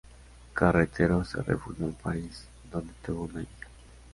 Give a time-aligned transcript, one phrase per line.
[0.55, 3.67] Carretero se refugió en París, donde tuvo una hija.